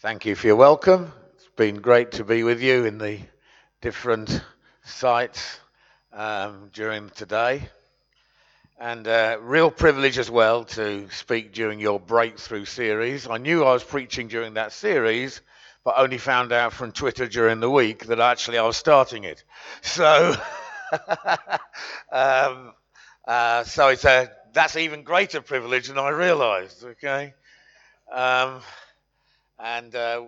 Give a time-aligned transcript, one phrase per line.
[0.00, 1.10] Thank you for your welcome.
[1.34, 3.18] It's been great to be with you in the
[3.80, 4.44] different
[4.84, 5.58] sites
[6.12, 7.68] um, during today.
[8.78, 13.26] And uh, real privilege as well to speak during your breakthrough series.
[13.26, 15.40] I knew I was preaching during that series,
[15.82, 19.42] but only found out from Twitter during the week that actually I was starting it.
[19.82, 20.36] So,
[22.12, 22.72] um,
[23.26, 26.84] uh, so it's a, that's even greater privilege than I realised.
[26.84, 27.34] Okay.
[28.12, 28.60] Um,
[29.58, 30.24] and uh,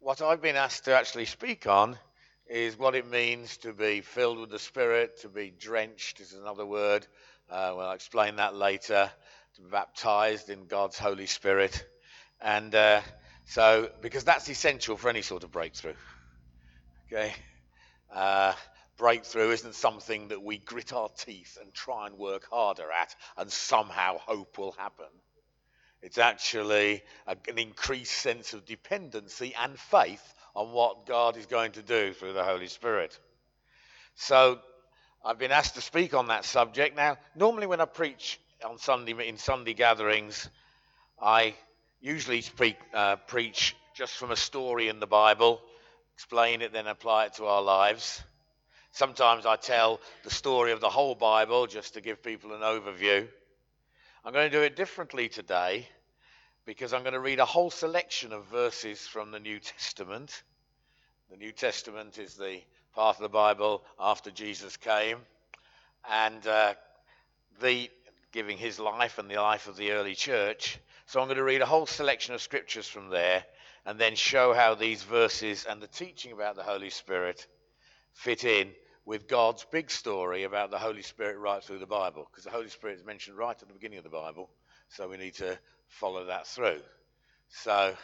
[0.00, 1.96] what I've been asked to actually speak on
[2.46, 6.64] is what it means to be filled with the Spirit, to be drenched is another
[6.64, 7.06] word.
[7.50, 9.10] Uh, well, I'll explain that later.
[9.56, 11.84] To be baptized in God's Holy Spirit.
[12.40, 13.00] And uh,
[13.44, 15.94] so, because that's essential for any sort of breakthrough.
[17.06, 17.32] Okay?
[18.12, 18.54] Uh,
[18.96, 23.50] breakthrough isn't something that we grit our teeth and try and work harder at and
[23.50, 25.06] somehow hope will happen.
[26.02, 31.72] It's actually a, an increased sense of dependency and faith on what God is going
[31.72, 33.18] to do through the Holy Spirit.
[34.14, 34.60] So
[35.24, 36.96] I've been asked to speak on that subject.
[36.96, 40.48] Now, normally when I preach on Sunday in Sunday gatherings,
[41.20, 41.54] I
[42.00, 45.60] usually speak, uh, preach just from a story in the Bible,
[46.14, 48.22] explain it, then apply it to our lives.
[48.92, 53.28] Sometimes I tell the story of the whole Bible just to give people an overview.
[54.24, 55.88] I'm going to do it differently today
[56.66, 60.42] because I'm going to read a whole selection of verses from the New Testament.
[61.30, 62.60] The New Testament is the
[62.94, 65.18] part of the Bible after Jesus came,
[66.10, 66.74] and uh,
[67.60, 67.88] the
[68.32, 70.78] giving his life and the life of the early church.
[71.06, 73.44] So I'm going to read a whole selection of scriptures from there,
[73.86, 77.46] and then show how these verses and the teaching about the Holy Spirit
[78.14, 78.72] fit in
[79.08, 82.68] with God's big story about the Holy Spirit right through the Bible, because the Holy
[82.68, 84.50] Spirit is mentioned right at the beginning of the Bible,
[84.90, 86.80] so we need to follow that through.
[87.48, 87.94] So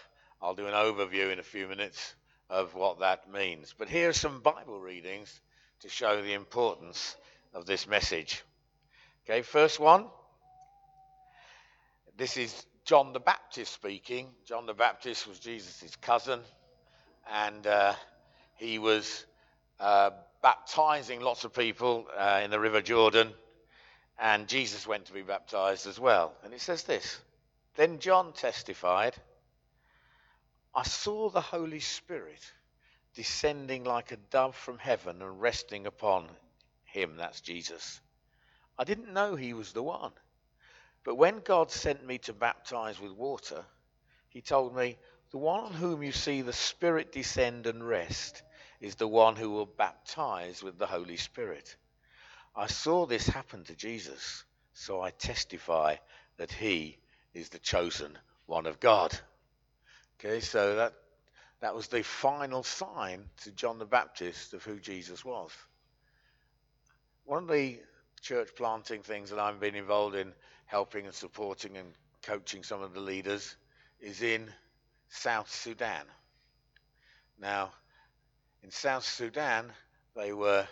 [0.41, 2.15] I'll do an overview in a few minutes
[2.49, 3.75] of what that means.
[3.77, 5.43] But here are some Bible readings
[5.81, 7.17] to show the importance
[7.53, 8.43] of this message.
[9.29, 10.07] Okay, first one.
[12.17, 14.29] This is John the Baptist speaking.
[14.47, 16.41] John the Baptist was Jesus' cousin,
[17.31, 17.93] and uh,
[18.57, 19.27] he was
[19.79, 20.11] uh,
[20.45, 23.33] baptizing lots of people uh, in the River Jordan,
[24.19, 26.35] and Jesus went to be baptized as well.
[26.45, 27.19] And it says this
[27.77, 29.15] Then John testified,
[30.75, 32.43] I saw the Holy Spirit
[33.15, 36.29] descending like a dove from heaven and resting upon
[36.85, 37.17] him.
[37.17, 38.03] That's Jesus.
[38.79, 40.13] I didn't know he was the one.
[41.05, 43.65] But when God sent me to baptize with water,
[44.29, 44.99] he told me,
[45.31, 48.43] The one on whom you see the Spirit descend and rest
[48.85, 51.75] is the one who will baptize with the Holy Spirit.
[52.55, 55.97] I saw this happen to Jesus, so I testify
[56.37, 56.99] that he
[57.33, 59.19] is the chosen one of God.
[60.21, 60.93] Okay, so that
[61.61, 65.51] that was the final sign to John the Baptist of who Jesus was.
[67.25, 67.79] One of the
[68.21, 70.35] church planting things that I've been involved in
[70.67, 73.57] helping and supporting and coaching some of the leaders
[73.99, 74.53] is in
[75.09, 76.05] South Sudan.
[77.41, 77.73] Now,
[78.65, 79.71] in South Sudan,
[80.17, 80.67] they were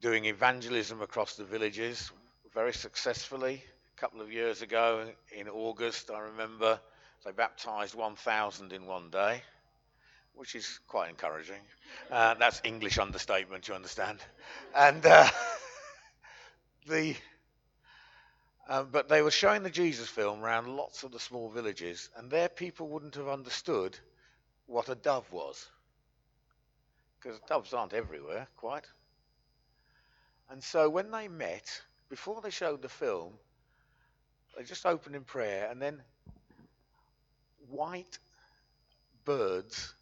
[0.00, 2.12] doing evangelism across the villages
[2.54, 3.64] very successfully.
[3.96, 6.78] A couple of years ago, in August, I remember
[7.24, 9.42] they baptized 1,000 in one day,
[10.34, 11.60] which is quite encouraging.
[12.08, 14.20] Uh, that's English understatement, you understand.
[14.76, 15.28] And uh,
[16.86, 17.16] the
[18.68, 22.30] uh, but they were showing the Jesus film around lots of the small villages, and
[22.30, 23.98] there people wouldn't have understood
[24.66, 25.66] what a dove was
[27.22, 28.86] because doves aren't everywhere quite.
[30.50, 33.32] And so when they met, before they showed the film,
[34.56, 36.02] they just opened in prayer, and then
[37.70, 38.18] white
[39.24, 39.94] birds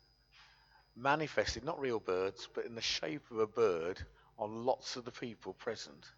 [0.97, 4.01] manifested, not real birds, but in the shape of a bird
[4.39, 6.11] on lots of the people present.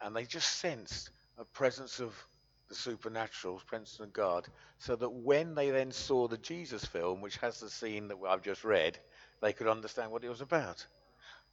[0.00, 2.14] And they just sensed a presence of
[2.68, 4.46] the supernatural, presence of God,
[4.78, 8.42] so that when they then saw the Jesus film, which has the scene that I've
[8.42, 8.98] just read,
[9.42, 10.86] they could understand what it was about.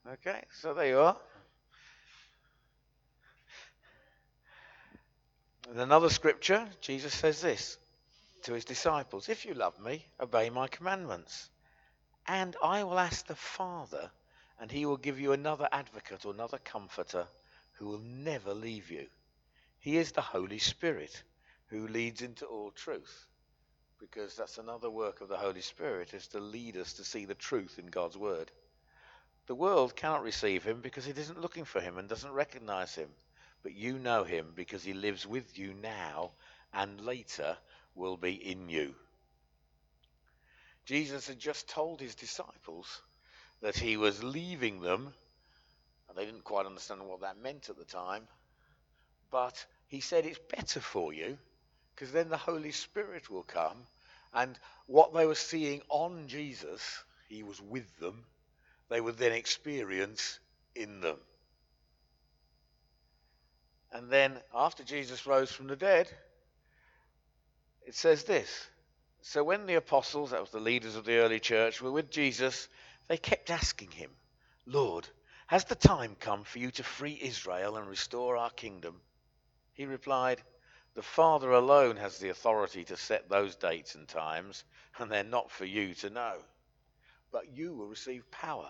[0.08, 1.18] Okay, so there you are.
[5.72, 7.78] In another scripture, Jesus says this
[8.44, 11.50] to his disciples If you love me, obey my commandments.
[12.28, 14.12] And I will ask the Father,
[14.60, 17.28] and he will give you another advocate or another comforter
[17.74, 19.08] who will never leave you.
[19.80, 21.24] He is the Holy Spirit
[21.68, 23.26] who leads into all truth
[24.00, 27.36] because that's another work of the Holy Spirit is to lead us to see the
[27.36, 28.50] truth in God's word.
[29.48, 33.10] The world cannot receive him because it isn't looking for him and doesn't recognize him.
[33.62, 36.32] But you know him because he lives with you now
[36.74, 37.58] and later
[37.96, 38.96] will be in you.
[40.86, 43.02] Jesus had just told his disciples
[43.62, 45.14] that he was leaving them.
[46.08, 48.28] And they didn't quite understand what that meant at the time.
[49.30, 51.38] But he said it's better for you
[52.00, 53.76] because then the Holy Spirit will come.
[54.34, 58.24] And what they were seeing on Jesus, he was with them,
[58.90, 60.40] they would then experience
[60.76, 61.18] in them.
[63.92, 66.08] And then after Jesus rose from the dead,
[67.86, 68.50] it says this.
[69.22, 72.70] So when the apostles, that was the leaders of the early church, were with Jesus,
[73.10, 74.12] they kept asking him,
[74.66, 75.06] Lord,
[75.48, 79.02] has the time come for you to free Israel and restore our kingdom?
[79.74, 80.42] He replied,
[81.00, 84.66] The Father alone has the authority to set those dates and times,
[84.98, 86.36] and they're not for you to know.
[87.32, 88.70] But you will receive power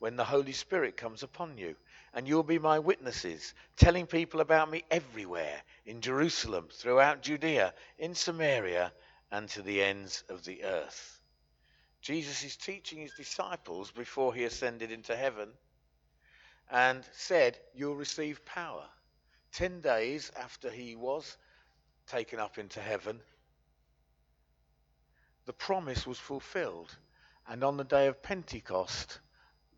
[0.00, 1.76] when the Holy Spirit comes upon you,
[2.12, 8.16] and you'll be my witnesses, telling people about me everywhere in Jerusalem, throughout Judea, in
[8.16, 8.92] Samaria,
[9.30, 11.20] and to the ends of the earth.
[12.00, 15.52] Jesus is teaching his disciples before he ascended into heaven
[16.72, 18.84] and said, You'll receive power.
[19.52, 21.36] Ten days after he was
[22.08, 23.20] taken up into heaven,
[25.46, 26.94] the promise was fulfilled.
[27.46, 29.20] And on the day of Pentecost,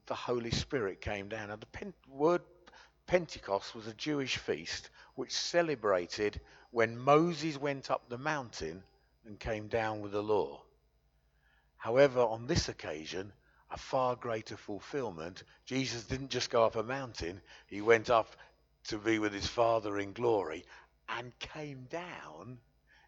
[0.06, 1.48] the Holy Spirit came down.
[1.48, 2.42] Now, the pen- word
[3.06, 6.40] Pentecost was a Jewish feast which celebrated
[6.70, 8.82] when Moses went up the mountain
[9.24, 10.62] and came down with the law.
[11.76, 13.32] However, on this occasion,
[13.70, 15.44] a far greater fulfillment.
[15.64, 18.36] Jesus didn't just go up a mountain, he went up
[18.84, 20.64] to be with his Father in glory
[21.18, 22.58] and came down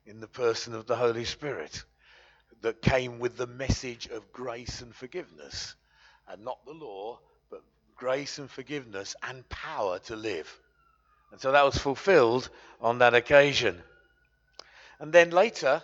[0.06, 1.84] in the person of the Holy Spirit
[2.62, 5.74] that came with the message of grace and forgiveness
[6.28, 7.18] and not the law,
[7.50, 7.62] but
[7.96, 10.60] grace and forgiveness and power to live.
[11.30, 12.48] And so that was fulfilled
[12.80, 13.80] on that occasion.
[15.00, 15.82] And then later,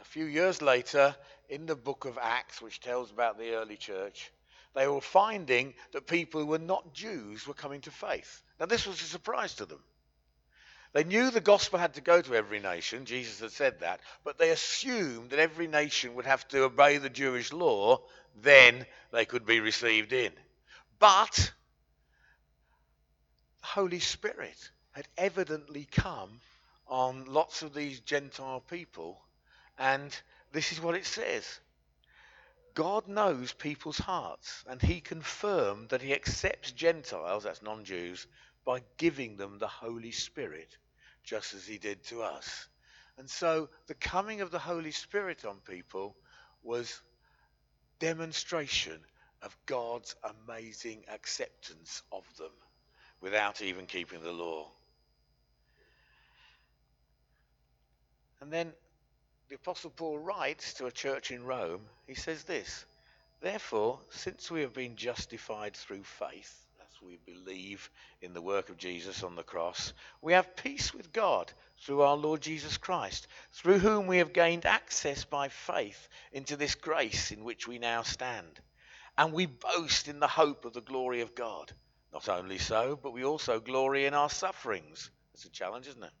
[0.00, 1.14] a few years later,
[1.48, 4.30] in the book of Acts, which tells about the early church,
[4.74, 8.42] they were finding that people who were not Jews were coming to faith.
[8.58, 9.80] Now, this was a surprise to them.
[10.94, 14.38] They knew the gospel had to go to every nation, Jesus had said that, but
[14.38, 18.00] they assumed that every nation would have to obey the Jewish law
[18.36, 20.32] then they could be received in.
[20.98, 21.52] But
[23.60, 26.40] the Holy Spirit had evidently come
[26.86, 29.20] on lots of these Gentile people,
[29.78, 30.16] and
[30.52, 31.60] this is what it says.
[32.74, 38.26] God knows people's hearts, and He confirmed that He accepts Gentiles, that's non Jews,
[38.64, 40.76] by giving them the Holy Spirit,
[41.24, 42.68] just as He did to us.
[43.18, 46.16] And so the coming of the Holy Spirit on people
[46.62, 47.00] was
[47.98, 49.00] demonstration
[49.42, 50.16] of God's
[50.46, 52.50] amazing acceptance of them
[53.20, 54.68] without even keeping the law.
[58.40, 58.72] And then
[59.48, 62.84] the Apostle Paul writes to a church in Rome, he says this
[63.40, 66.63] Therefore, since we have been justified through faith,
[67.04, 67.90] we believe
[68.22, 69.92] in the work of Jesus on the cross,
[70.22, 74.64] we have peace with God through our Lord Jesus Christ, through whom we have gained
[74.64, 78.60] access by faith into this grace in which we now stand.
[79.16, 81.72] And we boast in the hope of the glory of God.
[82.12, 85.10] Not only so, but we also glory in our sufferings.
[85.34, 86.12] It's a challenge, isn't it?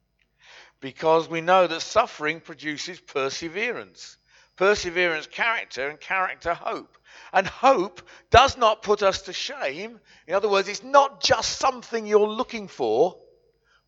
[0.80, 4.18] Because we know that suffering produces perseverance.
[4.56, 6.96] Perseverance, character, and character, hope.
[7.32, 10.00] And hope does not put us to shame.
[10.26, 13.16] In other words, it's not just something you're looking for,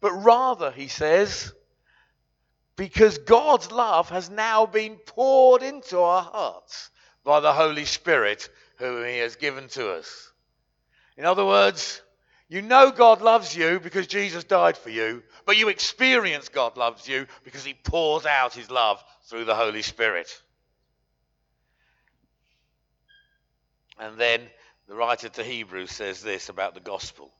[0.01, 1.53] but rather, he says,
[2.77, 6.91] because God's love has now been poured into our hearts
[7.25, 10.33] by the Holy Spirit whom he has given to us.
[11.17, 12.03] In other words,
[12.49, 17.09] you know God loves you because Jesus died for you, but you experience God loves
[17.09, 20.29] you because he pours out his love through the Holy Spirit.
[23.99, 24.43] And then
[24.89, 27.33] the writer to Hebrews says this about the gospel.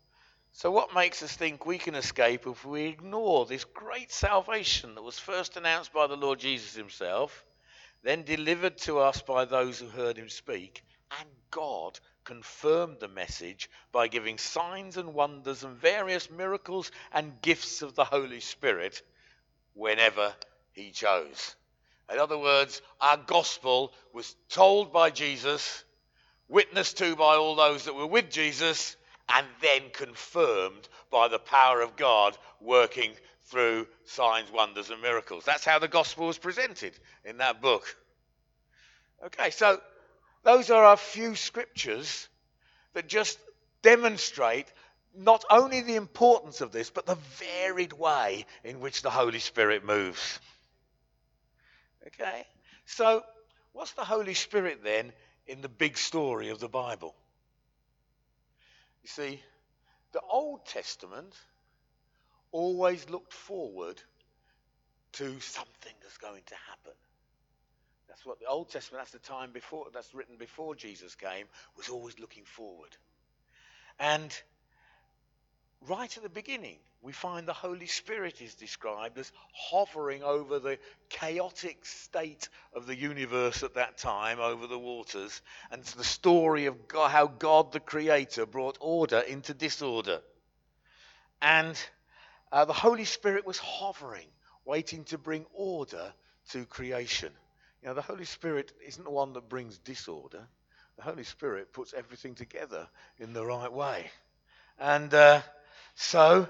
[0.53, 5.03] So, what makes us think we can escape if we ignore this great salvation that
[5.03, 7.45] was first announced by the Lord Jesus himself,
[8.03, 10.83] then delivered to us by those who heard him speak,
[11.21, 17.83] and God confirmed the message by giving signs and wonders and various miracles and gifts
[17.83, 19.03] of the Holy Spirit
[19.75, 20.35] whenever
[20.73, 21.55] he chose?
[22.11, 25.85] In other words, our gospel was told by Jesus
[26.49, 28.97] witnessed to by all those that were with Jesus,
[29.29, 33.13] and then confirmed by the power of God working
[33.45, 35.45] through signs, wonders, and miracles.
[35.45, 36.93] That's how the gospel was presented
[37.25, 37.85] in that book.
[39.25, 39.81] Okay, so
[40.43, 42.29] those are a few scriptures
[42.95, 43.39] that just
[43.83, 44.67] demonstrate
[45.17, 49.85] not only the importance of this, but the varied way in which the Holy Spirit
[49.85, 50.41] moves.
[52.07, 52.47] Okay?
[52.85, 53.23] So
[53.73, 55.13] what's the Holy Spirit then
[55.47, 57.15] in the big story of the Bible?
[59.03, 59.43] You see,
[60.13, 61.35] the Old Testament
[62.53, 64.01] always looked forward
[65.13, 66.93] to something that's going to happen.
[68.09, 71.89] That's what the Old Testament, that's the time before, that's written before Jesus came, was
[71.89, 72.97] always looking forward.
[73.99, 74.35] And
[75.89, 80.79] right at the beginning, we find the Holy Spirit is described as hovering over the
[81.09, 85.41] chaotic state of the universe at that time, over the waters.
[85.71, 90.21] And it's the story of God, how God the Creator brought order into disorder.
[91.41, 91.79] And
[92.51, 94.27] uh, the Holy Spirit was hovering,
[94.65, 96.13] waiting to bring order
[96.51, 97.33] to creation.
[97.83, 100.49] You know, the Holy Spirit isn't the one that brings disorder.
[100.97, 104.11] The Holy Spirit puts everything together in the right way.
[104.79, 105.43] And uh,
[105.97, 106.49] so,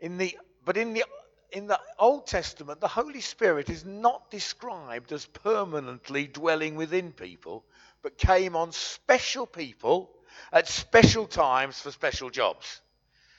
[0.00, 1.04] in the but in the
[1.52, 7.64] in the Old Testament, the Holy Spirit is not described as permanently dwelling within people,
[8.02, 10.10] but came on special people
[10.52, 12.80] at special times for special jobs.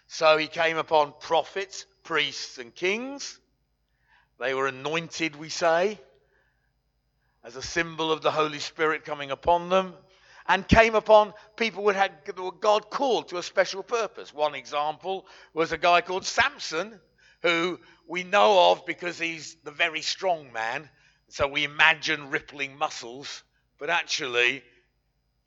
[0.08, 3.40] So he came upon prophets, priests, and kings.
[4.40, 6.00] They were anointed, we say,
[7.44, 9.94] as a symbol of the Holy Spirit coming upon them
[10.48, 12.12] and came upon people who had
[12.60, 14.34] God called to a special purpose.
[14.34, 17.00] One example was a guy called Samson,
[17.42, 20.90] who we know of because he's the very strong man.
[21.30, 23.44] So we imagine rippling muscles,
[23.80, 24.64] but actually,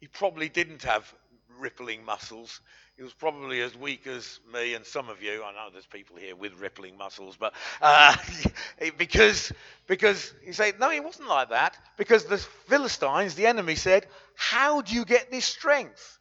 [0.00, 1.12] he probably didn't have
[1.58, 2.60] rippling muscles.
[2.96, 5.42] He was probably as weak as me and some of you.
[5.42, 8.16] I know there's people here with rippling muscles, but uh,
[8.98, 9.52] because
[9.88, 11.76] because you say no, he wasn't like that.
[11.96, 16.20] Because the Philistines, the enemy, said, "How do you get this strength?"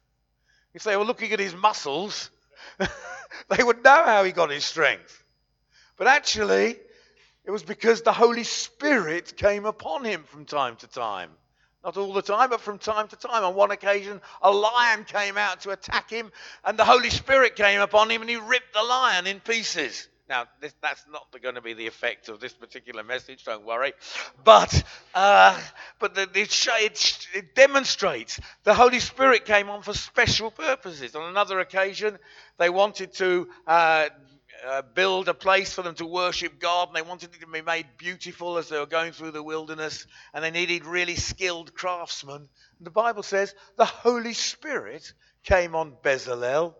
[0.74, 2.30] If they were looking at his muscles,
[3.48, 5.22] they would know how he got his strength.
[5.96, 6.76] But actually,
[7.44, 11.30] it was because the Holy Spirit came upon him from time to time.
[11.84, 13.44] Not all the time, but from time to time.
[13.44, 16.32] On one occasion, a lion came out to attack him,
[16.64, 20.08] and the Holy Spirit came upon him, and he ripped the lion in pieces.
[20.26, 23.92] Now, this, that's not going to be the effect of this particular message, don't worry.
[24.42, 24.82] But,
[25.14, 25.60] uh,
[25.98, 31.14] but the, it, it, it, demonstrates the Holy Spirit came on for special purposes.
[31.14, 32.18] On another occasion,
[32.56, 34.08] they wanted to uh,
[34.66, 37.62] uh, build a place for them to worship God, and they wanted it to be
[37.62, 42.36] made beautiful as they were going through the wilderness, and they needed really skilled craftsmen.
[42.78, 46.74] And the Bible says the Holy Spirit came on Bezalel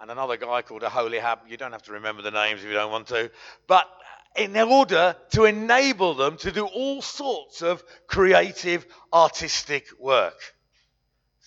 [0.00, 1.40] and another guy called Aholiab.
[1.48, 3.30] You don't have to remember the names if you don't want to,
[3.66, 3.88] but
[4.36, 10.54] in order to enable them to do all sorts of creative, artistic work.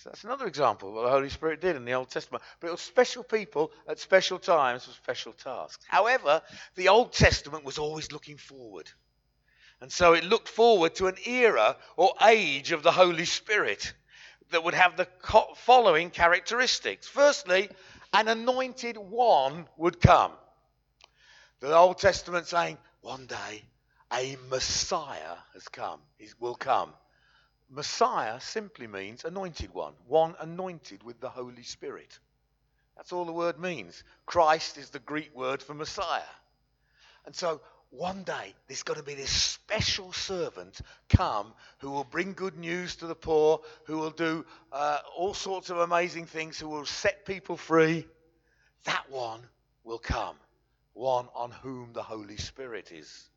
[0.02, 2.42] So that's another example of what the Holy Spirit did in the Old Testament.
[2.58, 5.84] But it was special people at special times for special tasks.
[5.86, 6.42] However,
[6.74, 8.90] the Old Testament was always looking forward.
[9.80, 13.94] And so it looked forward to an era or age of the Holy Spirit
[14.50, 15.06] that would have the
[15.54, 17.06] following characteristics.
[17.06, 17.68] Firstly,
[18.12, 20.32] an anointed one would come.
[21.60, 23.62] The Old Testament saying, one day
[24.12, 26.92] a Messiah has come, he will come.
[27.74, 32.18] Messiah simply means anointed one, one anointed with the Holy Spirit.
[32.96, 34.04] That's all the word means.
[34.26, 36.20] Christ is the Greek word for Messiah.
[37.24, 42.34] And so one day there's going to be this special servant come who will bring
[42.34, 46.68] good news to the poor, who will do uh, all sorts of amazing things, who
[46.68, 48.06] will set people free.
[48.84, 49.40] That one
[49.82, 50.36] will come,
[50.92, 53.30] one on whom the Holy Spirit is.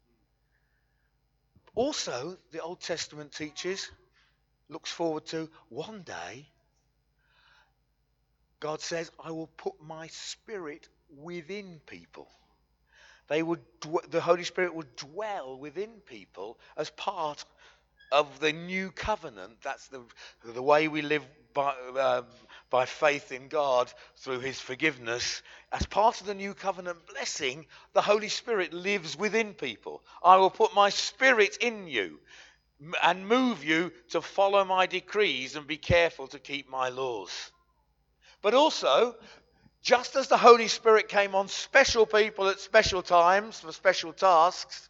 [1.74, 3.89] Also, the Old Testament teaches
[4.69, 6.48] looks forward to one day,
[8.60, 12.27] God says, I will put my spirit within people.
[13.27, 13.62] They would,
[14.10, 17.43] the Holy Spirit would dwell within people as part
[18.12, 19.62] of the new covenant.
[19.63, 20.01] That's the,
[20.43, 22.25] the way we live by, um,
[22.69, 25.41] by faith in God through his forgiveness.
[25.72, 30.03] As part of the new covenant blessing, the Holy Spirit lives within people.
[30.24, 32.19] I will put my spirit in you
[33.01, 37.51] and move you to follow my decrees and be careful to keep my laws.
[38.41, 39.15] But also,
[39.82, 44.89] just as the Holy Spirit came on special people at special times for special tasks,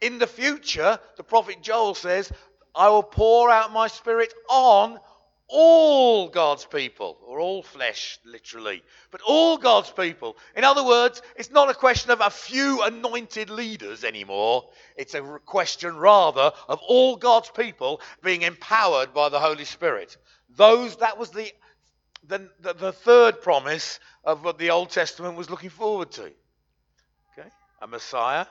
[0.00, 2.30] in the future, the prophet Joel says,
[2.74, 4.98] I will pour out my spirit on
[5.48, 10.36] all God's people, or all flesh, literally, but all God's people.
[10.56, 14.64] In other words, it's not a question of a few anointed leaders anymore.
[14.96, 20.16] It's a question, rather, of all God's people being empowered by the Holy Spirit.
[20.56, 21.52] Those, that was the,
[22.26, 26.22] the, the, the third promise of what the Old Testament was looking forward to.
[26.22, 27.48] Okay?
[27.82, 28.46] A Messiah,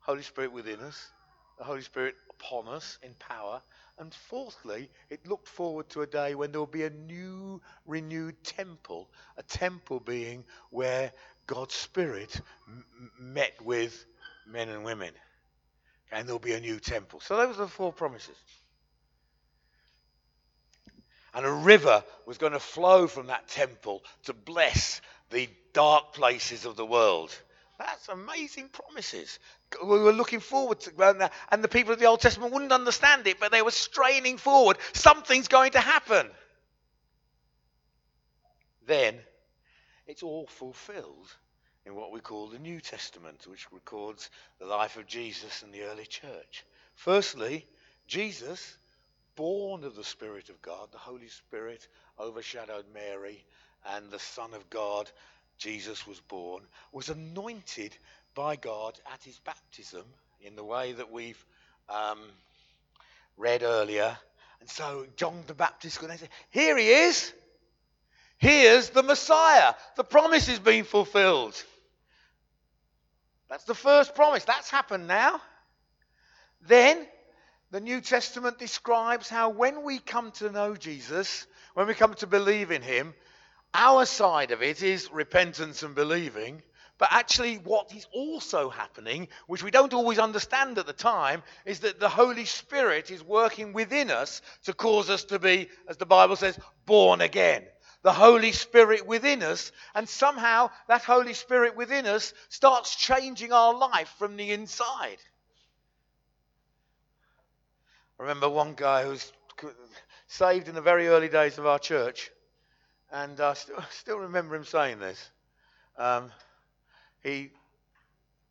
[0.00, 1.10] Holy Spirit within us,
[1.58, 3.60] the Holy Spirit upon us in power.
[3.98, 8.42] And fourthly, it looked forward to a day when there will be a new, renewed
[8.44, 11.12] temple, a temple being where
[11.46, 12.84] God's Spirit m-
[13.18, 14.04] met with
[14.46, 15.12] men and women.
[16.12, 17.20] And there'll be a new temple.
[17.20, 18.36] So those are the four promises.
[21.32, 25.00] And a river was going to flow from that temple to bless
[25.30, 27.34] the dark places of the world.
[27.78, 29.38] That's amazing promises.
[29.82, 33.40] We were looking forward to and the people of the Old Testament wouldn't understand it,
[33.40, 34.78] but they were straining forward.
[34.92, 36.30] Something's going to happen.
[38.86, 39.18] Then
[40.06, 41.34] it's all fulfilled
[41.84, 45.82] in what we call the New Testament, which records the life of Jesus and the
[45.82, 46.64] early church.
[46.94, 47.66] Firstly,
[48.06, 48.76] Jesus,
[49.34, 51.86] born of the Spirit of God, the Holy Spirit
[52.18, 53.44] overshadowed Mary,
[53.94, 55.10] and the Son of God
[55.58, 57.96] Jesus was born, was anointed
[58.36, 60.04] by God at his baptism
[60.42, 61.44] in the way that we've
[61.88, 62.20] um,
[63.36, 64.16] read earlier.
[64.60, 67.32] And so John the Baptist could say, Here he is.
[68.38, 69.74] Here's the Messiah.
[69.96, 71.60] The promise is being fulfilled.
[73.48, 74.44] That's the first promise.
[74.44, 75.40] That's happened now.
[76.68, 77.06] Then
[77.70, 82.26] the New Testament describes how when we come to know Jesus, when we come to
[82.26, 83.14] believe in him,
[83.72, 86.62] our side of it is repentance and believing.
[86.98, 91.80] But actually, what is also happening, which we don't always understand at the time, is
[91.80, 96.06] that the Holy Spirit is working within us to cause us to be, as the
[96.06, 97.64] Bible says, born again.
[98.02, 103.74] The Holy Spirit within us, and somehow that Holy Spirit within us starts changing our
[103.74, 105.18] life from the inside.
[108.18, 109.32] I remember one guy who was
[110.28, 112.30] saved in the very early days of our church
[113.12, 115.30] and I still, still remember him saying this.
[115.98, 116.30] Um,
[117.26, 117.50] he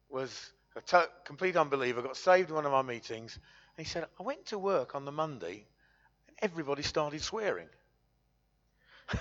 [0.10, 3.39] was a complete unbeliever, got saved in one of our meetings.
[3.77, 5.65] And he said, I went to work on the Monday
[6.27, 7.70] and everybody started swearing.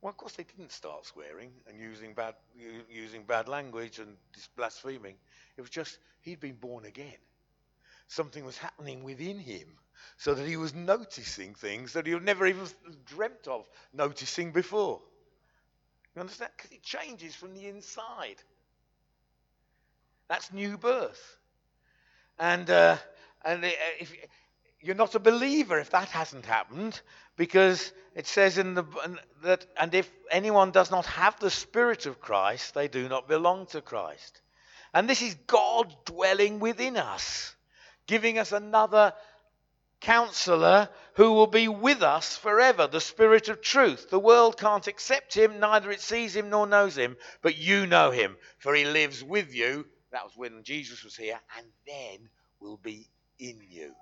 [0.00, 2.34] well, of course, they didn't start swearing and using bad,
[2.90, 4.16] using bad language and
[4.56, 5.16] blaspheming.
[5.56, 7.20] It was just he'd been born again.
[8.08, 9.68] Something was happening within him
[10.16, 12.66] so that he was noticing things that he had never even
[13.06, 15.02] dreamt of noticing before.
[16.14, 16.52] You understand?
[16.56, 18.36] Because it changes from the inside.
[20.28, 21.38] That's new birth.
[22.38, 22.96] And, uh,
[23.44, 23.64] and
[24.00, 24.12] if
[24.80, 27.00] you're not a believer if that hasn't happened,
[27.36, 28.84] because it says in the
[29.42, 33.66] that and if anyone does not have the spirit of Christ, they do not belong
[33.66, 34.40] to Christ.
[34.92, 37.54] And this is God dwelling within us,
[38.06, 39.12] giving us another
[40.00, 44.10] counselor who will be with us forever, the Spirit of truth.
[44.10, 48.10] The world can't accept him, neither it sees him nor knows him, but you know
[48.10, 49.86] him, for he lives with you.
[50.14, 52.28] That was when Jesus was here, and then
[52.60, 53.92] will be in you.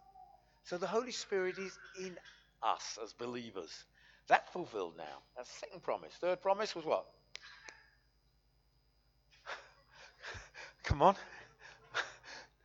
[0.64, 2.16] So the Holy Spirit is in
[2.62, 3.84] us as believers.
[4.28, 5.22] That's fulfilled now.
[5.36, 6.12] That's second promise.
[6.20, 7.06] Third promise was what?
[10.84, 11.16] Come on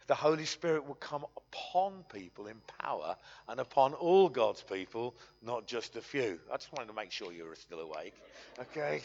[0.07, 3.15] the Holy Spirit will come upon people in power
[3.47, 6.39] and upon all God's people, not just a few.
[6.51, 8.13] I just wanted to make sure you were still awake.
[8.59, 9.01] Okay?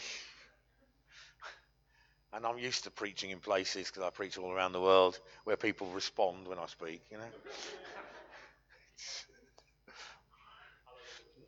[2.35, 5.55] And I'm used to preaching in places because I preach all around the world where
[5.55, 7.23] people respond when I speak, you know?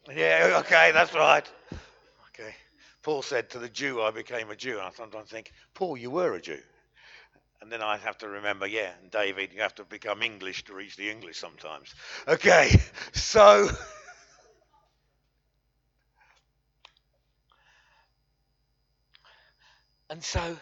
[0.16, 1.50] yeah, okay, that's right.
[2.30, 2.54] Okay.
[3.02, 4.74] Paul said, To the Jew I became a Jew.
[4.74, 6.60] And I sometimes think, Paul, you were a Jew.
[7.62, 10.74] And then I have to remember, yeah, and David, you have to become English to
[10.76, 11.96] reach the English sometimes.
[12.28, 12.80] Okay,
[13.14, 13.70] so.
[20.10, 20.58] and so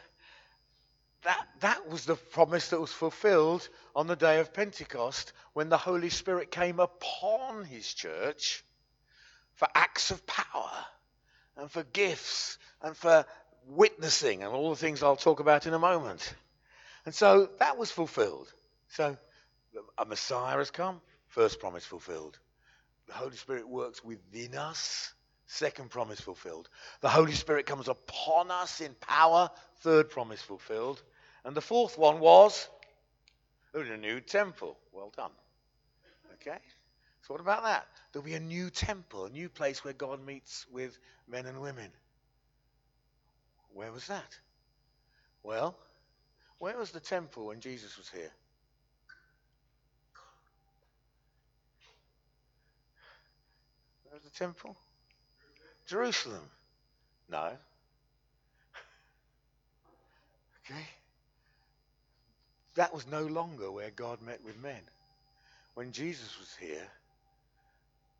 [1.23, 5.77] that, that was the promise that was fulfilled on the day of Pentecost when the
[5.77, 8.63] Holy Spirit came upon his church
[9.55, 10.71] for acts of power
[11.57, 13.25] and for gifts and for
[13.67, 16.33] witnessing and all the things I'll talk about in a moment.
[17.05, 18.51] And so that was fulfilled.
[18.89, 19.17] So
[19.97, 22.37] a Messiah has come, first promise fulfilled.
[23.07, 25.13] The Holy Spirit works within us,
[25.45, 26.69] second promise fulfilled.
[27.01, 29.49] The Holy Spirit comes upon us in power,
[29.81, 31.01] third promise fulfilled.
[31.45, 32.67] And the fourth one was
[33.73, 34.77] a new temple.
[34.91, 35.31] Well done.
[36.35, 36.59] Okay?
[37.21, 37.87] So what about that?
[38.11, 41.89] There'll be a new temple, a new place where God meets with men and women.
[43.73, 44.37] Where was that?
[45.41, 45.75] Well,
[46.59, 48.31] where was the temple when Jesus was here?
[54.03, 54.75] Where was the temple?
[55.87, 56.43] Jerusalem.
[57.29, 57.51] No.
[60.65, 60.85] Okay?
[62.75, 64.81] That was no longer where God met with men.
[65.75, 66.87] when Jesus was here,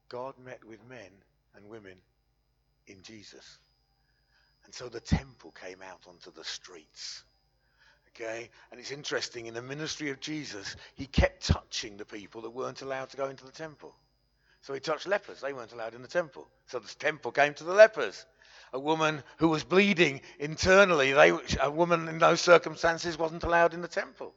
[0.09, 1.09] God met with men
[1.55, 1.97] and women
[2.87, 3.57] in Jesus.
[4.65, 7.23] And so the temple came out onto the streets.
[8.09, 8.49] Okay?
[8.71, 12.81] And it's interesting, in the ministry of Jesus, he kept touching the people that weren't
[12.81, 13.95] allowed to go into the temple.
[14.61, 15.41] So he touched lepers.
[15.41, 16.47] They weren't allowed in the temple.
[16.67, 18.25] So the temple came to the lepers.
[18.71, 23.81] A woman who was bleeding internally, they, a woman in those circumstances wasn't allowed in
[23.81, 24.33] the temple.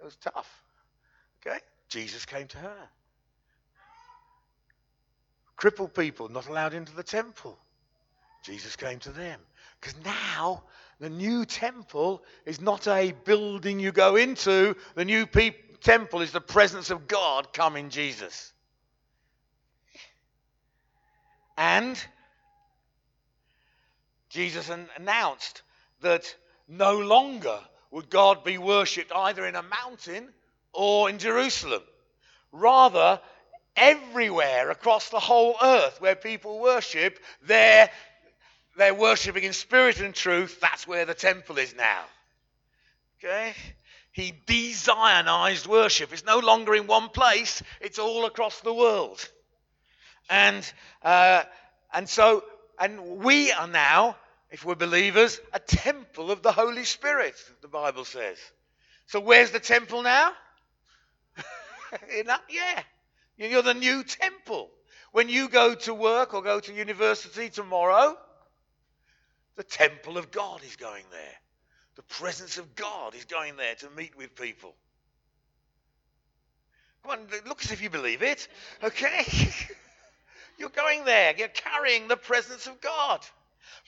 [0.00, 0.64] It was tough.
[1.46, 1.58] Okay?
[1.88, 2.88] Jesus came to her.
[5.56, 7.58] Crippled people not allowed into the temple.
[8.42, 9.38] Jesus came to them.
[9.78, 10.62] Because now
[11.00, 16.32] the new temple is not a building you go into, the new pe- temple is
[16.32, 18.52] the presence of God come in Jesus.
[21.58, 22.02] And
[24.30, 25.60] Jesus an- announced
[26.00, 26.34] that
[26.68, 27.58] no longer
[27.90, 30.28] would God be worshipped either in a mountain
[30.72, 31.82] or in Jerusalem.
[32.52, 33.20] Rather,
[33.76, 37.90] everywhere across the whole earth where people worship, they're,
[38.76, 40.60] they're worshiping in spirit and truth.
[40.60, 42.04] That's where the temple is now.
[43.18, 43.54] Okay?
[44.12, 46.12] He de Zionized worship.
[46.12, 49.28] It's no longer in one place, it's all across the world.
[50.28, 50.72] And,
[51.02, 51.42] uh,
[51.92, 52.44] and so,
[52.78, 54.16] and we are now,
[54.50, 58.38] if we're believers, a temple of the Holy Spirit, the Bible says.
[59.06, 60.32] So where's the temple now?
[62.48, 62.82] yeah.
[63.36, 64.70] You're the new temple.
[65.12, 68.16] When you go to work or go to university tomorrow,
[69.56, 71.36] the temple of God is going there.
[71.96, 74.74] The presence of God is going there to meet with people.
[77.02, 78.46] Come on, look as if you believe it.
[78.82, 79.26] Okay?
[80.58, 81.34] You're going there.
[81.36, 83.20] You're carrying the presence of God.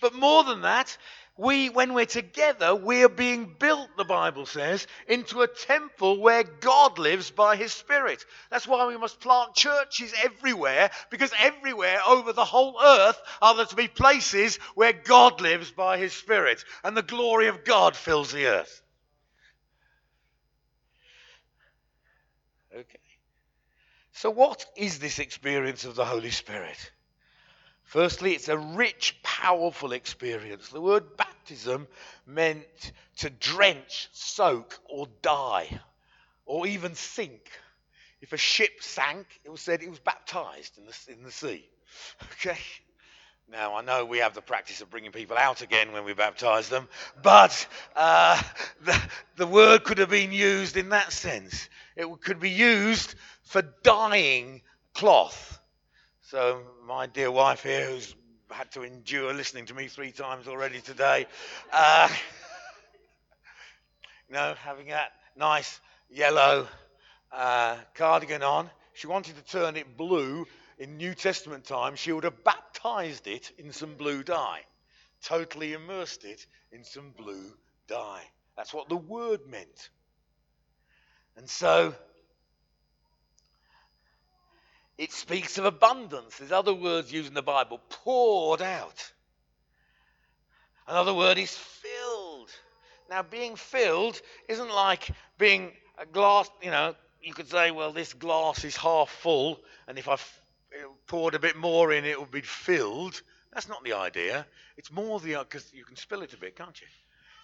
[0.02, 0.98] But more than that,
[1.38, 6.98] we, when we're together, we're being built, the Bible says, into a temple where God
[6.98, 8.22] lives by his Spirit.
[8.50, 13.64] That's why we must plant churches everywhere, because everywhere over the whole earth are there
[13.64, 18.32] to be places where God lives by his Spirit, and the glory of God fills
[18.32, 18.82] the earth.
[22.74, 22.98] Okay.
[24.14, 26.90] So, what is this experience of the Holy Spirit?
[27.84, 30.68] Firstly, it's a rich, powerful experience.
[30.68, 31.86] The word baptism
[32.26, 35.80] meant to drench, soak, or dye,
[36.46, 37.50] or even sink.
[38.20, 41.68] If a ship sank, it was said it was baptized in the, in the sea.
[42.32, 42.58] Okay?
[43.50, 46.70] Now, I know we have the practice of bringing people out again when we baptize
[46.70, 46.88] them,
[47.22, 48.42] but uh,
[48.84, 48.98] the,
[49.36, 51.68] the word could have been used in that sense.
[51.94, 53.14] It could be used
[53.44, 54.62] for dyeing
[54.94, 55.58] cloth
[56.32, 58.14] so, my dear wife here, who's
[58.50, 61.26] had to endure listening to me three times already today,
[61.70, 62.08] uh,
[64.30, 66.66] you know, having that nice yellow
[67.32, 70.46] uh, cardigan on, she wanted to turn it blue
[70.78, 71.98] in New Testament times.
[71.98, 74.62] She would have baptized it in some blue dye,
[75.22, 77.52] totally immersed it in some blue
[77.88, 78.22] dye.
[78.56, 79.90] That's what the word meant.
[81.36, 81.94] And so
[85.02, 86.38] it speaks of abundance.
[86.38, 89.12] There's other words used in the Bible poured out.
[90.86, 92.48] Another word is filled.
[93.10, 98.12] Now, being filled isn't like being a glass, you know, you could say, well, this
[98.12, 100.18] glass is half full, and if I
[101.08, 103.20] poured a bit more in, it would be filled.
[103.52, 104.46] That's not the idea.
[104.76, 106.86] It's more the, because you can spill it a bit, can't you?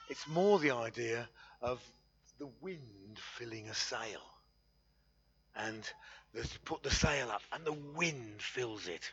[0.09, 1.29] It's more the idea
[1.61, 1.83] of
[2.38, 4.23] the wind filling a sail.
[5.57, 5.83] And
[6.35, 9.12] they put the sail up and the wind fills it.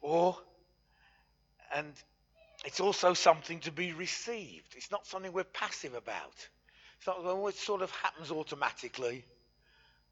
[0.00, 0.36] Or,
[1.74, 1.92] and
[2.64, 4.74] it's also something to be received.
[4.76, 6.48] It's not something we're passive about.
[6.98, 9.24] It's not well, it sort of happens automatically.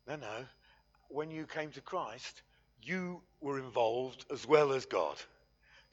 [0.06, 0.44] No, no.
[1.08, 2.42] When you came to Christ,
[2.82, 5.16] you were involved as well as God.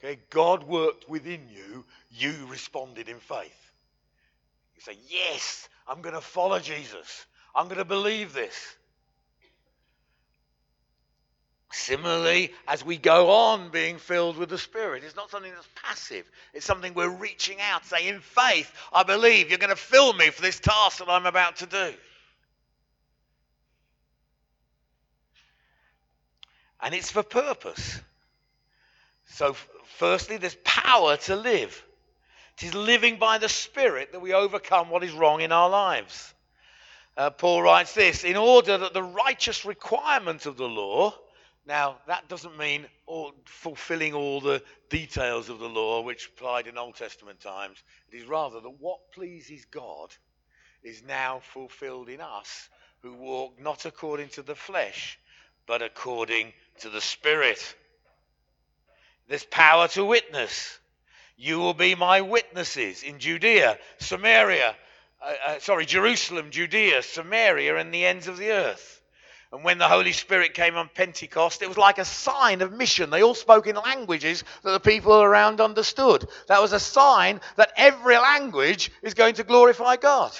[0.02, 3.72] Okay, God worked within you, you responded in faith.
[4.76, 7.26] You say, Yes, I'm going to follow Jesus.
[7.54, 8.76] I'm going to believe this.
[11.70, 16.28] Similarly, as we go on being filled with the Spirit, it's not something that's passive.
[16.54, 20.30] It's something we're reaching out, saying, In faith, I believe you're going to fill me
[20.30, 21.92] for this task that I'm about to do.
[26.80, 28.00] And it's for purpose.
[29.26, 29.54] So,
[29.98, 31.84] firstly, there's power to live.
[32.56, 36.34] It is living by the Spirit that we overcome what is wrong in our lives.
[37.18, 41.12] Uh, Paul writes this in order that the righteous requirement of the law,
[41.66, 46.78] now that doesn't mean all, fulfilling all the details of the law which applied in
[46.78, 47.82] Old Testament times.
[48.12, 50.14] It is rather that what pleases God
[50.84, 52.68] is now fulfilled in us
[53.02, 55.18] who walk not according to the flesh,
[55.66, 56.52] but according
[56.82, 57.74] to the Spirit.
[59.26, 60.78] There's power to witness.
[61.36, 64.76] You will be my witnesses in Judea, Samaria,
[65.20, 69.02] uh, uh, sorry, Jerusalem, Judea, Samaria, and the ends of the earth.
[69.50, 73.08] And when the Holy Spirit came on Pentecost, it was like a sign of mission.
[73.08, 76.28] They all spoke in languages that the people around understood.
[76.48, 80.32] That was a sign that every language is going to glorify God.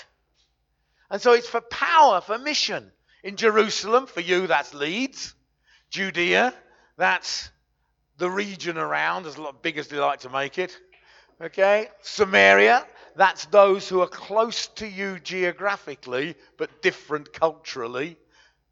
[1.11, 2.93] And so it's for power, for mission.
[3.25, 5.35] In Jerusalem, for you, that's Leeds.
[5.91, 6.53] Judea,
[6.99, 7.51] that's
[8.19, 10.77] the region around, as big as they like to make it.
[11.41, 11.89] Okay?
[12.03, 12.87] Samaria,
[13.19, 18.17] that's those who are close to you geographically, but different culturally.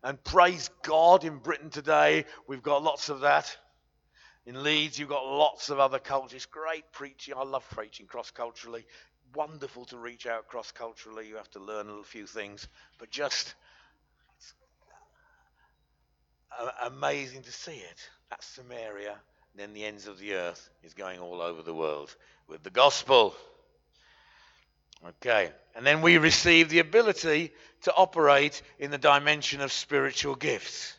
[0.04, 3.56] And praise God in Britain today, we've got lots of that.
[4.46, 6.46] In Leeds, you've got lots of other cultures.
[6.46, 7.34] Great preaching.
[7.36, 8.86] I love preaching cross culturally.
[9.34, 11.26] Wonderful to reach out cross culturally.
[11.26, 12.68] You have to learn a few things,
[13.00, 13.56] but just
[16.56, 18.08] uh, amazing to see it.
[18.30, 19.10] That's Samaria.
[19.10, 22.14] And then the ends of the earth is going all over the world
[22.46, 23.34] with the gospel.
[25.08, 25.50] Okay.
[25.74, 30.94] And then we receive the ability to operate in the dimension of spiritual gifts.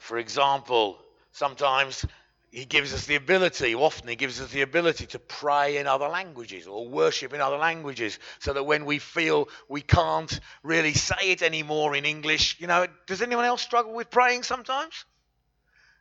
[0.00, 0.98] For example,
[1.32, 2.04] sometimes
[2.50, 6.08] he gives us the ability, often he gives us the ability to pray in other
[6.08, 11.30] languages or worship in other languages so that when we feel we can't really say
[11.30, 15.04] it anymore in English, you know, does anyone else struggle with praying sometimes?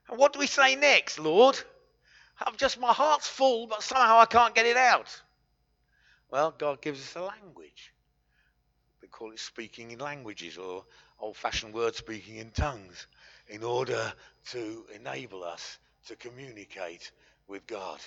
[0.10, 1.57] And what do we say next, Lord?
[2.45, 5.21] I'm just, my heart's full, but somehow I can't get it out.
[6.30, 7.93] Well, God gives us a language.
[9.01, 10.86] We call it speaking in languages or
[11.19, 13.08] old fashioned word speaking in tongues
[13.47, 14.13] in order
[14.51, 15.77] to enable us
[16.08, 17.12] to communicate
[17.47, 17.99] with God.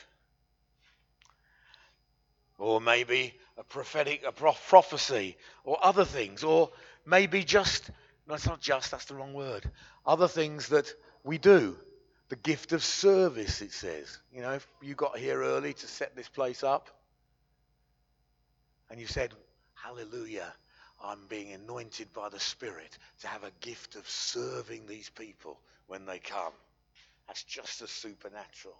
[2.59, 6.71] Or maybe a prophetic, a prophecy, or other things, or
[7.05, 7.91] maybe just,
[8.27, 9.69] no, it's not just, that's the wrong word,
[10.07, 10.93] other things that
[11.25, 11.77] we do.
[12.35, 14.19] The gift of service, it says.
[14.33, 16.91] You know, if you got here early to set this place up,
[18.91, 19.33] and you said,
[19.75, 20.53] Hallelujah,
[21.01, 26.07] I'm being anointed by the Spirit to have a gift of serving these people when
[26.07, 26.53] they come.
[27.29, 28.75] That's just as supernatural.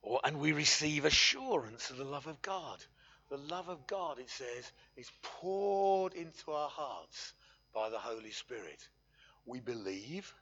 [0.00, 2.78] Or, and we receive assurance of the love of God.
[3.30, 7.32] The love of God, it says, is poured into our hearts
[7.74, 8.88] by the Holy Spirit.
[9.48, 10.32] We believe.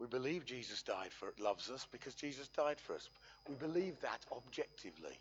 [0.00, 3.08] We believe Jesus died for it, loves us because Jesus died for us.
[3.48, 5.18] We believe that objectively.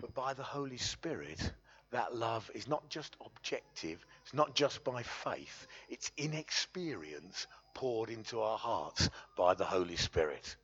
[0.00, 1.52] But by the Holy Spirit,
[1.90, 8.08] that love is not just objective, it's not just by faith, it's in experience poured
[8.08, 10.56] into our hearts by the Holy Spirit.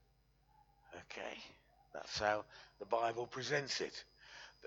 [0.95, 1.39] Okay?
[1.93, 2.45] That's how
[2.79, 4.05] the Bible presents it.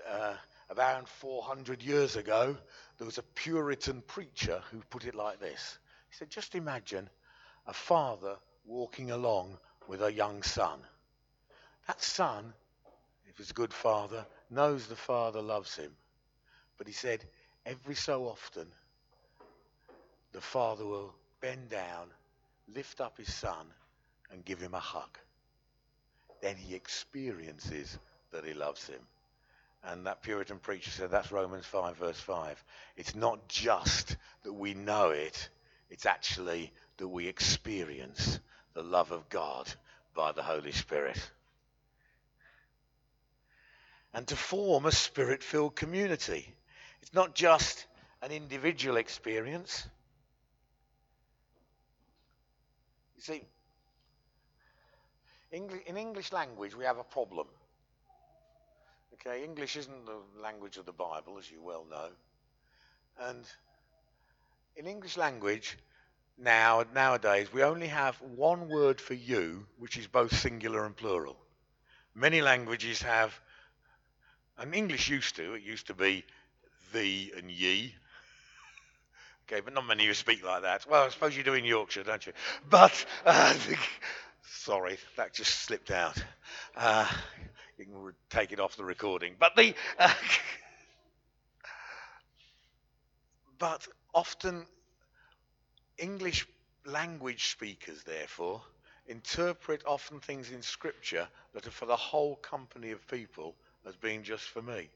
[0.08, 0.34] Uh,
[0.70, 2.56] about 400 years ago,
[2.98, 5.78] there was a Puritan preacher who put it like this.
[6.10, 7.08] He said, Just imagine
[7.66, 10.80] a father walking along with a young son.
[11.86, 12.52] That son,
[13.26, 15.92] if he's a good father, knows the father loves him.
[16.76, 17.24] But he said,
[17.66, 18.66] every so often,
[20.32, 22.08] the father will bend down,
[22.74, 23.66] lift up his son,
[24.30, 25.18] and give him a hug.
[26.40, 27.98] Then he experiences
[28.32, 29.00] that he loves him.
[29.84, 32.62] And that Puritan preacher said that's Romans 5, verse 5.
[32.96, 35.48] It's not just that we know it,
[35.90, 38.40] it's actually that we experience
[38.74, 39.72] the love of God
[40.14, 41.18] by the Holy Spirit
[44.14, 46.52] and to form a spirit filled community.
[47.02, 47.86] It's not just
[48.22, 49.86] an individual experience.
[53.16, 53.42] You see,
[55.52, 57.46] in English language, we have a problem.
[59.14, 62.08] Okay, English isn't the language of the Bible, as you well know.
[63.20, 63.44] And
[64.78, 65.76] in English language,
[66.38, 71.36] now nowadays, we only have one word for you, which is both singular and plural.
[72.14, 73.38] Many languages have
[74.56, 76.24] and English used to, it used to be
[76.92, 77.94] thee and ye.
[79.46, 80.84] Okay, but not many of you speak like that.
[80.88, 82.32] Well, I suppose you do in Yorkshire, don't you?
[82.68, 83.54] But, uh,
[84.42, 86.22] sorry, that just slipped out.
[86.76, 87.08] Uh,
[87.78, 89.36] you can take it off the recording.
[89.38, 90.12] But the, uh,
[93.58, 94.66] but often
[95.98, 96.46] English
[96.84, 98.62] language speakers, therefore,
[99.06, 103.54] interpret often things in Scripture that are for the whole company of people
[103.86, 104.88] as being just for me.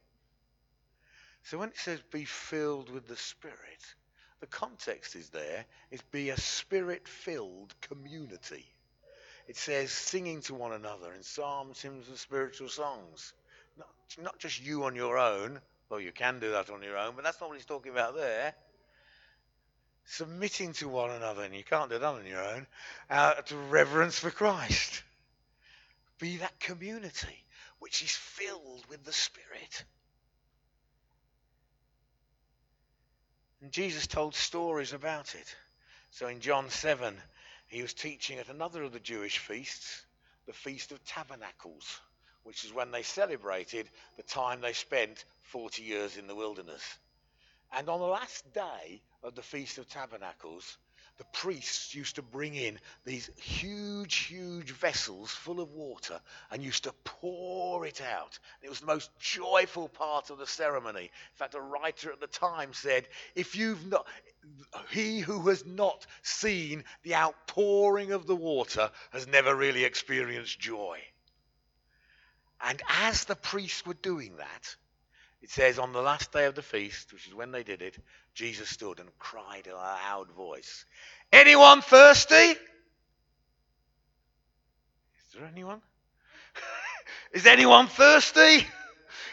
[1.45, 3.95] So when it says be filled with the Spirit,
[4.43, 8.67] the context is there is be a spirit filled community.
[9.47, 13.35] it says singing to one another in psalms, hymns, and spiritual songs.
[13.79, 13.89] Not,
[14.21, 15.61] not just you on your own,
[15.93, 18.17] well, you can do that on your own, but that's not what he's talking about
[18.17, 18.55] there.
[20.07, 22.67] Submitting to one another, and you can't do that on your own,
[23.11, 25.03] uh, out of reverence for Christ.
[26.19, 27.45] Be that community
[27.79, 29.85] which is filled with the Spirit.
[33.61, 35.57] And Jesus told stories about it.
[36.11, 37.15] So in John 7,
[37.69, 40.01] he was teaching at another of the Jewish feasts,
[40.47, 42.01] the Feast of Tabernacles,
[42.45, 46.83] which is when they celebrated the time they spent 40 years in the wilderness.
[47.73, 50.77] And on the last day of the Feast of Tabernacles,
[51.19, 56.85] the priests used to bring in these huge, huge vessels full of water and used
[56.85, 58.39] to pour it out.
[58.63, 61.05] It was the most joyful part of the ceremony.
[61.05, 64.07] In fact, a writer at the time said, if you've not,
[64.91, 70.99] he who has not seen the outpouring of the water has never really experienced joy.
[72.61, 74.77] And as the priests were doing that,
[75.43, 77.99] it says on the last day of the feast, which is when they did it,
[78.35, 80.85] Jesus stood and cried in a loud voice,
[81.33, 82.35] Anyone thirsty?
[82.35, 82.59] Is
[85.35, 85.83] there anyone?
[87.33, 88.67] is anyone thirsty?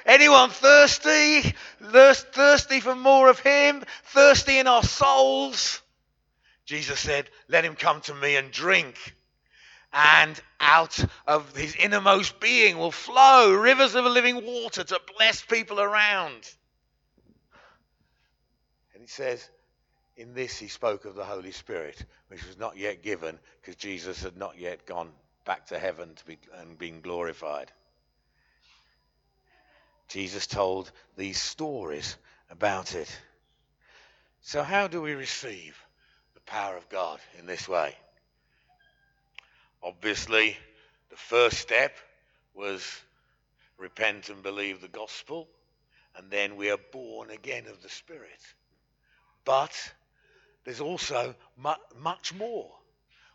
[0.05, 1.53] Anyone thirsty?
[1.81, 3.83] Thirsty for more of Him?
[4.05, 5.81] Thirsty in our souls?
[6.65, 8.95] Jesus said, Let him come to me and drink
[9.91, 15.79] and out of his innermost being will flow rivers of living water to bless people
[15.79, 16.49] around.
[18.93, 19.49] And he says,
[20.15, 24.21] in this he spoke of the Holy Spirit, which was not yet given because Jesus
[24.21, 25.11] had not yet gone
[25.45, 27.71] back to heaven to be, and been glorified.
[30.09, 32.17] Jesus told these stories
[32.49, 33.09] about it.
[34.41, 35.77] So, how do we receive
[36.33, 37.95] the power of God in this way?
[39.81, 40.57] Obviously,
[41.09, 41.95] the first step
[42.53, 43.01] was
[43.77, 45.47] repent and believe the gospel,
[46.15, 48.39] and then we are born again of the Spirit.
[49.45, 49.93] But
[50.65, 51.35] there's also
[51.97, 52.71] much more.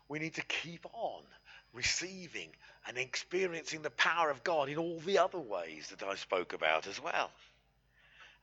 [0.07, 1.23] We need to keep on
[1.73, 2.49] receiving
[2.87, 6.87] and experiencing the power of God in all the other ways that I spoke about
[6.87, 7.31] as well.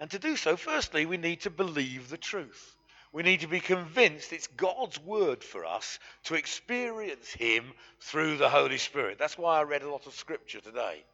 [0.00, 2.76] And to do so, firstly, we need to believe the truth.
[3.12, 8.48] We need to be convinced it's God's word for us to experience Him through the
[8.48, 9.18] Holy Spirit.
[9.18, 11.04] That's why I read a lot of scripture today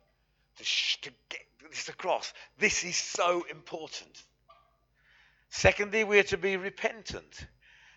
[0.59, 2.33] to, sh- to get this across.
[2.59, 4.23] This is so important.
[5.51, 7.47] Secondly, we are to be repentant.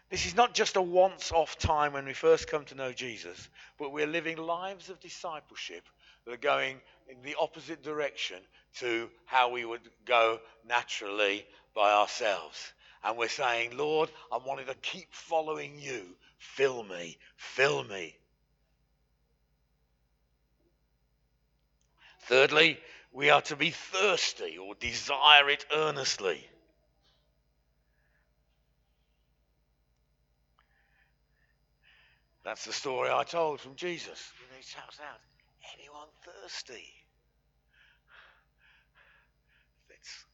[0.10, 3.50] This is not just a once off time when we first come to know Jesus,
[3.78, 5.84] but we're living lives of discipleship
[6.26, 8.38] that are going in the opposite direction
[8.80, 12.74] to how we would go naturally by ourselves.
[13.04, 16.06] And we're saying, Lord, I wanted to keep following you.
[16.38, 18.16] Fill me, fill me.
[22.24, 22.80] Thirdly,
[23.12, 26.48] we are to be thirsty or desire it earnestly.
[32.44, 34.32] That's the story I told from Jesus.
[34.58, 35.20] He shouts out,
[35.78, 36.88] anyone thirsty?
[39.90, 40.26] It's,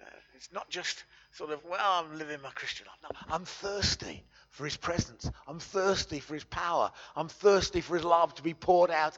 [0.00, 3.12] uh, it's not just sort of, well, I'm living my Christian life.
[3.12, 5.30] No, I'm thirsty for his presence.
[5.46, 6.90] I'm thirsty for his power.
[7.14, 9.16] I'm thirsty for his love to be poured out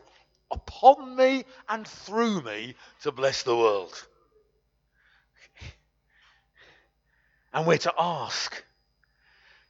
[0.51, 4.07] upon me and through me to bless the world.
[7.55, 8.63] And we're to ask.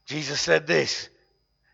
[0.07, 1.09] Jesus said this.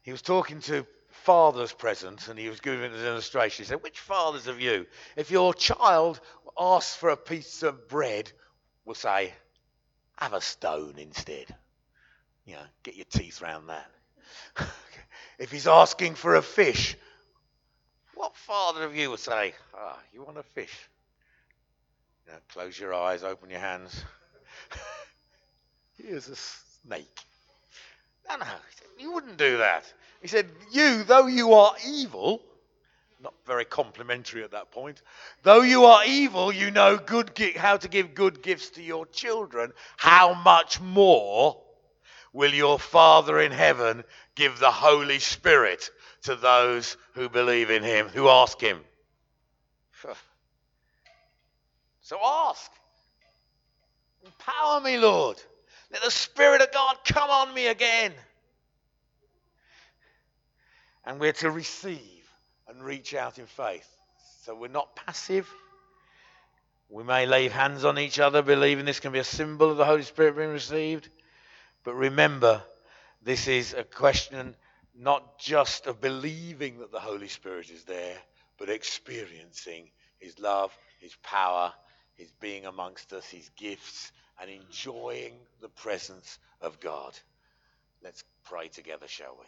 [0.02, 3.64] He was talking to fathers present and he was giving an illustration.
[3.64, 4.84] He said, Which fathers of you,
[5.16, 6.20] if your child
[6.58, 8.30] asks for a piece of bread,
[8.84, 9.32] will say,
[10.20, 11.46] have a stone instead.
[12.44, 13.90] You know, get your teeth round that.
[15.38, 16.96] if he's asking for a fish,
[18.14, 20.88] what father of you would say, ah, oh, you want a fish?
[22.26, 24.04] You know, close your eyes, open your hands.
[26.02, 27.18] Here's a snake.
[28.28, 28.46] No, no,
[28.98, 29.90] you wouldn't do that.
[30.20, 32.42] He said, You, though you are evil,
[33.22, 35.02] not very complimentary at that point.
[35.42, 39.72] Though you are evil, you know good how to give good gifts to your children.
[39.96, 41.60] How much more
[42.32, 44.04] will your Father in heaven
[44.34, 45.90] give the Holy Spirit
[46.22, 48.80] to those who believe in him, who ask him?
[52.02, 52.72] So ask.
[54.24, 55.40] Empower me, Lord.
[55.92, 58.12] Let the Spirit of God come on me again.
[61.04, 62.19] And we're to receive
[62.70, 63.88] and reach out in faith.
[64.44, 65.48] So we're not passive.
[66.88, 69.84] We may lay hands on each other, believing this can be a symbol of the
[69.84, 71.08] Holy Spirit being received.
[71.84, 72.62] But remember,
[73.22, 74.54] this is a question
[74.96, 78.16] not just of believing that the Holy Spirit is there,
[78.58, 81.72] but experiencing His love, His power,
[82.14, 87.18] His being amongst us, His gifts, and enjoying the presence of God.
[88.02, 89.46] Let's pray together, shall we?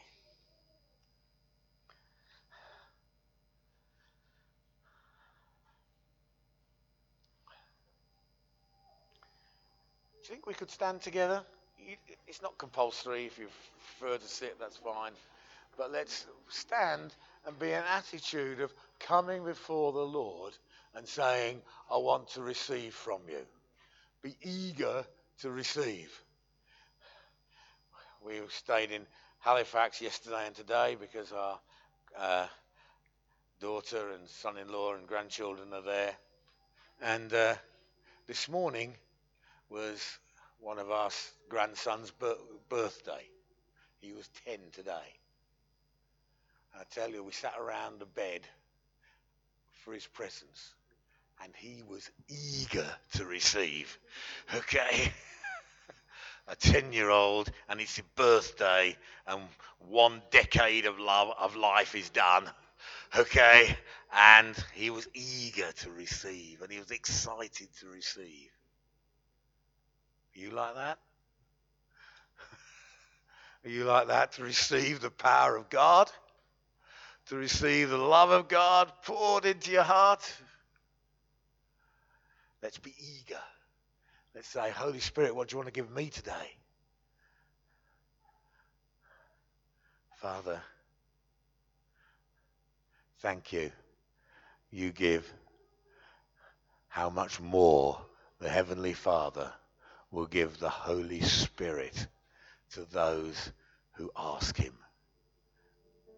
[10.33, 11.43] Think we could stand together?
[12.27, 13.27] It's not compulsory.
[13.27, 13.49] If you
[13.99, 15.13] prefer to sit, that's fine.
[15.77, 17.15] But let's stand
[17.47, 20.55] and be an attitude of coming before the Lord
[20.95, 21.61] and saying,
[21.91, 23.45] I want to receive from you.
[24.23, 25.05] Be eager
[25.41, 26.11] to receive.
[28.25, 29.03] We stayed in
[29.41, 31.59] Halifax yesterday and today because our
[32.19, 32.47] uh,
[33.61, 36.15] daughter and son in law and grandchildren are there.
[37.03, 37.57] And uh,
[38.27, 38.95] this morning,
[39.73, 40.19] was
[40.63, 41.11] one of our
[41.49, 42.13] grandson's
[42.69, 43.29] birthday.
[44.01, 44.93] He was 10 today.
[46.79, 48.41] I tell you, we sat around the bed
[49.85, 50.75] for his presence,
[51.43, 53.99] and he was eager to receive.
[54.55, 55.13] Okay?
[56.49, 58.97] a 10 year old, and it's his birthday,
[59.27, 59.43] and
[59.89, 62.45] one decade of love of life is done.
[63.17, 63.77] Okay?
[64.15, 68.52] And he was eager to receive, and he was excited to receive.
[70.35, 70.99] You like that?
[73.65, 76.11] Are you like that to receive the power of God?
[77.27, 80.21] To receive the love of God poured into your heart?
[82.63, 83.41] Let's be eager.
[84.35, 86.57] Let's say, Holy Spirit, what do you want to give me today?
[90.17, 90.61] Father,
[93.21, 93.71] thank you.
[94.71, 95.31] You give
[96.89, 98.01] how much more
[98.39, 99.53] the Heavenly Father
[100.13, 102.07] will give the Holy Spirit
[102.75, 103.51] to those
[103.95, 104.75] who ask Him.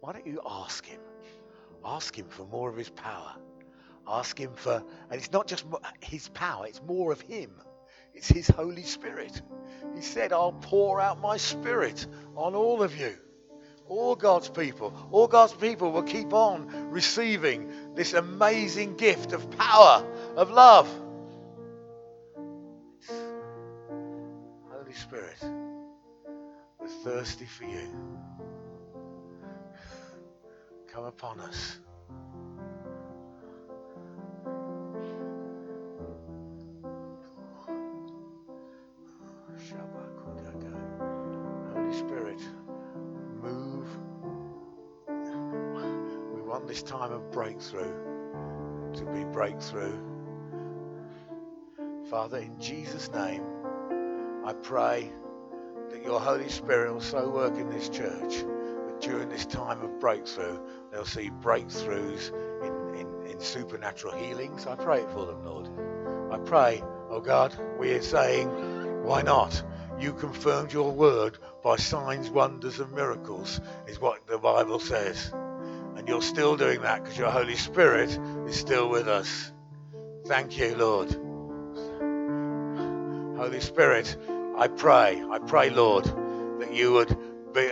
[0.00, 1.00] Why don't you ask Him?
[1.84, 3.32] Ask Him for more of His power.
[4.06, 5.64] Ask Him for, and it's not just
[6.00, 7.52] His power, it's more of Him.
[8.12, 9.40] It's His Holy Spirit.
[9.94, 13.14] He said, I'll pour out my Spirit on all of you.
[13.86, 15.08] All God's people.
[15.12, 20.04] All God's people will keep on receiving this amazing gift of power,
[20.36, 20.88] of love.
[24.94, 25.38] Spirit,
[26.80, 27.88] we're thirsty for you.
[30.92, 31.80] Come upon us.
[41.74, 42.40] Holy Spirit,
[43.42, 43.86] move.
[46.34, 47.92] We want this time of breakthrough
[48.94, 49.98] to be breakthrough.
[52.10, 53.53] Father, in Jesus' name.
[54.46, 55.10] I pray
[55.90, 59.98] that your Holy Spirit will so work in this church that during this time of
[60.00, 60.58] breakthrough,
[60.92, 62.30] they'll see breakthroughs
[62.62, 64.66] in, in, in supernatural healings.
[64.66, 65.70] I pray it for them, Lord.
[66.30, 68.50] I pray, oh God, we're saying,
[69.02, 69.62] why not?
[69.98, 75.32] You confirmed your word by signs, wonders, and miracles, is what the Bible says.
[75.96, 78.10] And you're still doing that because your Holy Spirit
[78.46, 79.52] is still with us.
[80.26, 81.16] Thank you, Lord.
[83.38, 84.16] Holy Spirit,
[84.56, 86.04] I pray, I pray, Lord,
[86.60, 87.16] that you would
[87.52, 87.68] be,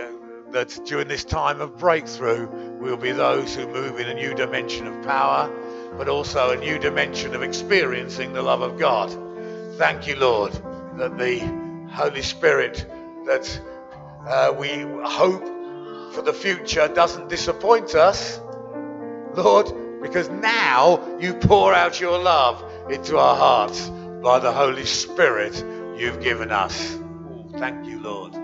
[0.51, 2.49] that during this time of breakthrough,
[2.80, 5.49] we'll be those who move in a new dimension of power,
[5.97, 9.11] but also a new dimension of experiencing the love of God.
[9.78, 10.53] Thank you, Lord,
[10.97, 11.39] that the
[11.93, 12.85] Holy Spirit
[13.26, 13.61] that
[14.26, 14.68] uh, we
[15.05, 15.45] hope
[16.12, 18.41] for the future doesn't disappoint us,
[19.35, 19.72] Lord,
[20.03, 23.89] because now you pour out your love into our hearts
[24.22, 25.64] by the Holy Spirit
[25.97, 26.99] you've given us.
[27.59, 28.34] Thank you, Lord.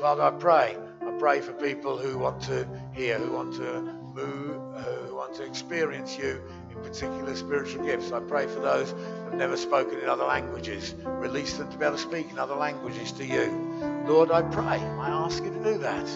[0.00, 0.76] Father, I pray.
[1.00, 3.80] I pray for people who want to hear, who want to
[4.14, 8.12] move, who want to experience you in particular spiritual gifts.
[8.12, 10.94] I pray for those who have never spoken in other languages.
[11.04, 13.50] Release them to be able to speak in other languages to you.
[14.06, 14.78] Lord, I pray.
[14.78, 16.06] I ask you to do that.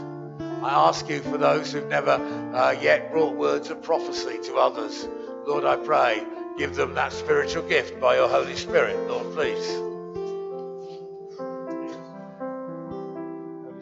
[0.63, 5.09] I ask you for those who've never uh, yet brought words of prophecy to others.
[5.47, 6.27] Lord, I pray
[6.59, 9.88] Give them that spiritual gift by your Holy Spirit, Lord, please.